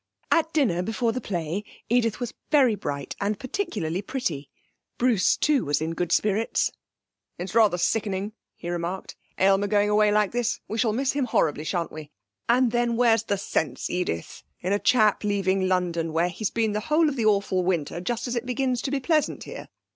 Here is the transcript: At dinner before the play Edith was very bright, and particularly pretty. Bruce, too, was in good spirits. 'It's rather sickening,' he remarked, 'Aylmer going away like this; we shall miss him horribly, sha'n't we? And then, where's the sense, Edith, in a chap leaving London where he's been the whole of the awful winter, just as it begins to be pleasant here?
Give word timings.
At 0.31 0.51
dinner 0.51 0.81
before 0.81 1.11
the 1.11 1.21
play 1.21 1.63
Edith 1.87 2.19
was 2.19 2.33
very 2.49 2.73
bright, 2.73 3.15
and 3.21 3.37
particularly 3.39 4.01
pretty. 4.01 4.49
Bruce, 4.97 5.37
too, 5.37 5.63
was 5.63 5.79
in 5.79 5.93
good 5.93 6.11
spirits. 6.11 6.71
'It's 7.37 7.53
rather 7.53 7.77
sickening,' 7.77 8.33
he 8.55 8.67
remarked, 8.71 9.15
'Aylmer 9.37 9.67
going 9.67 9.89
away 9.91 10.11
like 10.11 10.31
this; 10.31 10.59
we 10.67 10.79
shall 10.79 10.91
miss 10.91 11.11
him 11.11 11.25
horribly, 11.25 11.63
sha'n't 11.63 11.91
we? 11.91 12.09
And 12.49 12.71
then, 12.71 12.95
where's 12.97 13.21
the 13.25 13.37
sense, 13.37 13.91
Edith, 13.91 14.41
in 14.59 14.73
a 14.73 14.79
chap 14.79 15.23
leaving 15.23 15.67
London 15.67 16.13
where 16.13 16.29
he's 16.29 16.49
been 16.49 16.71
the 16.71 16.79
whole 16.89 17.07
of 17.07 17.15
the 17.15 17.25
awful 17.27 17.61
winter, 17.63 18.01
just 18.01 18.27
as 18.27 18.35
it 18.35 18.47
begins 18.47 18.81
to 18.81 18.89
be 18.89 18.99
pleasant 18.99 19.43
here? 19.43 19.69